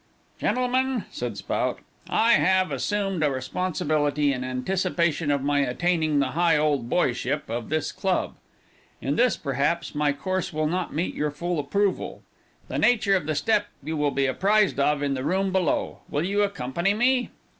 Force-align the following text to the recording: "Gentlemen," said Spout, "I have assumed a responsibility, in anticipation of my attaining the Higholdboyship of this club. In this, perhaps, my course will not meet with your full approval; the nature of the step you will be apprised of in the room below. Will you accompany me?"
"Gentlemen," 0.39 1.03
said 1.11 1.37
Spout, 1.37 1.77
"I 2.09 2.31
have 2.33 2.71
assumed 2.71 3.21
a 3.21 3.29
responsibility, 3.29 4.33
in 4.33 4.43
anticipation 4.43 5.29
of 5.29 5.43
my 5.43 5.59
attaining 5.59 6.17
the 6.17 6.31
Higholdboyship 6.31 7.41
of 7.47 7.69
this 7.69 7.91
club. 7.91 8.33
In 8.99 9.15
this, 9.15 9.37
perhaps, 9.37 9.93
my 9.93 10.11
course 10.11 10.51
will 10.51 10.65
not 10.65 10.91
meet 10.91 11.13
with 11.13 11.17
your 11.19 11.29
full 11.29 11.59
approval; 11.59 12.23
the 12.67 12.79
nature 12.79 13.15
of 13.15 13.27
the 13.27 13.35
step 13.35 13.67
you 13.83 13.95
will 13.95 14.09
be 14.09 14.25
apprised 14.25 14.79
of 14.79 15.03
in 15.03 15.13
the 15.13 15.23
room 15.23 15.51
below. 15.51 15.99
Will 16.09 16.25
you 16.25 16.41
accompany 16.41 16.95
me?" 16.95 17.29